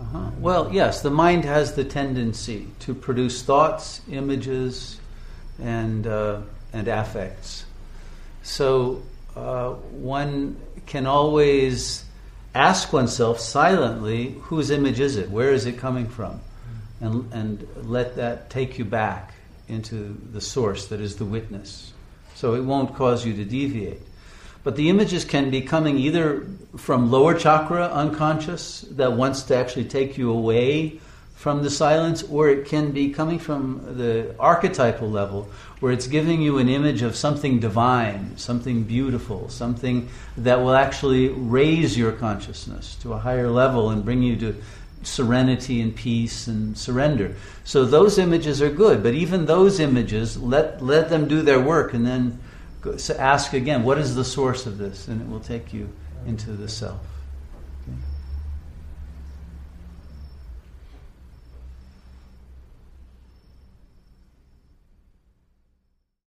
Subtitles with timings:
[0.00, 0.30] Uh-huh.
[0.38, 5.00] Well, yes, the mind has the tendency to produce thoughts, images,
[5.60, 6.40] and uh,
[6.72, 7.64] and affects.
[8.42, 9.02] So
[9.34, 10.56] uh, one
[10.86, 12.04] can always
[12.54, 15.30] ask oneself silently, whose image is it?
[15.30, 16.40] Where is it coming from?
[17.00, 19.34] And, and let that take you back
[19.68, 21.92] into the source that is the witness.
[22.34, 24.02] So it won't cause you to deviate.
[24.68, 26.44] But the images can be coming either
[26.76, 31.00] from lower chakra unconscious that wants to actually take you away
[31.34, 35.48] from the silence, or it can be coming from the archetypal level
[35.80, 41.28] where it's giving you an image of something divine, something beautiful, something that will actually
[41.28, 44.54] raise your consciousness to a higher level and bring you to
[45.02, 47.34] serenity and peace and surrender.
[47.64, 51.94] So those images are good, but even those images, let, let them do their work
[51.94, 52.38] and then
[53.18, 55.08] ask again, what is the source of this?
[55.08, 55.88] And it will take you
[56.26, 57.00] into the self.